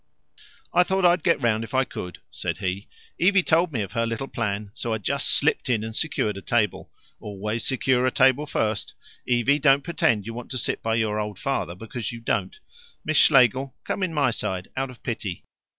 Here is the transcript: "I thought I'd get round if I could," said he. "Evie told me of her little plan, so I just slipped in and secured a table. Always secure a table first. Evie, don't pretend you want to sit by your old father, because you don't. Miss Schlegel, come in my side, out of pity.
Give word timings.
"I 0.73 0.81
thought 0.81 1.05
I'd 1.05 1.21
get 1.21 1.43
round 1.43 1.63
if 1.63 1.75
I 1.75 1.83
could," 1.83 2.21
said 2.31 2.57
he. 2.57 2.87
"Evie 3.19 3.43
told 3.43 3.71
me 3.71 3.83
of 3.83 3.91
her 3.91 4.07
little 4.07 4.27
plan, 4.27 4.71
so 4.73 4.93
I 4.93 4.97
just 4.97 5.29
slipped 5.29 5.69
in 5.69 5.83
and 5.83 5.95
secured 5.95 6.37
a 6.37 6.41
table. 6.41 6.91
Always 7.19 7.67
secure 7.67 8.07
a 8.07 8.11
table 8.11 8.47
first. 8.47 8.95
Evie, 9.27 9.59
don't 9.59 9.83
pretend 9.83 10.25
you 10.25 10.33
want 10.33 10.49
to 10.49 10.57
sit 10.57 10.81
by 10.81 10.95
your 10.95 11.19
old 11.19 11.37
father, 11.37 11.75
because 11.75 12.11
you 12.11 12.19
don't. 12.19 12.59
Miss 13.05 13.17
Schlegel, 13.17 13.75
come 13.83 14.01
in 14.01 14.11
my 14.11 14.31
side, 14.31 14.69
out 14.75 14.89
of 14.89 15.03
pity. 15.03 15.43